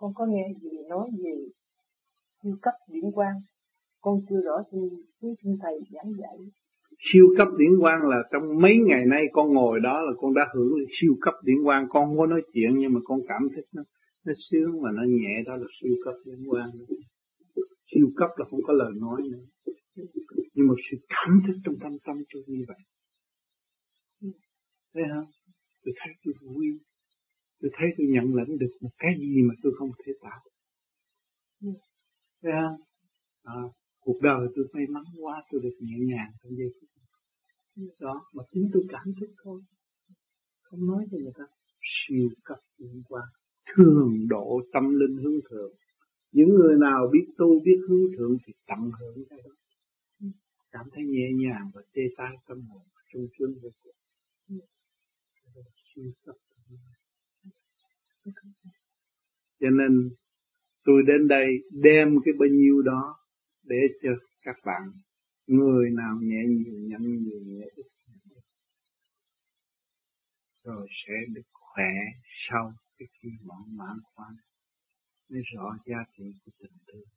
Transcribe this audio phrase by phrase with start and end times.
[0.00, 1.34] con có nghe gì nói về
[2.42, 3.36] siêu cấp điển quang.
[4.02, 4.78] Con chưa rõ thì
[5.20, 6.36] quý xin thầy giảng dạy.
[7.12, 10.42] Siêu cấp điển quang là trong mấy ngày nay con ngồi đó là con đã
[10.54, 11.86] hưởng siêu cấp điển quang.
[11.88, 13.82] Con không có nói chuyện nhưng mà con cảm thấy nó
[14.24, 16.70] nó sướng mà nó nhẹ đó là siêu cấp điển quang.
[17.90, 19.44] Siêu cấp là không có lời nói nữa.
[20.54, 22.82] Nhưng mà sự cảm thức trong tâm tâm tôi như vậy.
[24.94, 25.26] Thấy không?
[25.84, 26.66] Tôi thấy tôi vui
[27.60, 30.40] tôi thấy tôi nhận lãnh được một cái gì mà tôi không thể tạo.
[32.42, 32.80] Thấy không
[33.42, 33.54] à,
[34.00, 36.88] cuộc đời tôi may mắn quá tôi được nhẹ nhàng trong giây phút
[38.00, 39.60] đó mà chính tôi cảm thức thôi.
[40.62, 41.44] Không nói cho người ta
[41.80, 43.24] siêu cấp liên quan
[43.74, 45.72] thường độ tâm linh hướng thượng.
[46.32, 49.50] Những người nào biết tu biết hướng thượng thì tận hưởng cái đó.
[50.72, 52.82] Cảm thấy nhẹ nhàng và tê tay tâm hồn
[53.12, 53.94] trung sướng vô cùng.
[55.94, 56.34] Siêu cấp
[59.60, 59.92] cho nên
[60.84, 61.46] tôi đến đây
[61.82, 63.16] đem cái bao nhiêu đó
[63.62, 64.10] để cho
[64.42, 64.82] các bạn,
[65.46, 67.86] người nào nhẹ nhiều nhận nhiều nhẹ ít
[70.68, 71.92] rồi sẽ được khỏe
[72.48, 74.32] sau cái khi mãn mãn khoan.
[75.30, 77.08] Mới rõ giá trị của tình thương.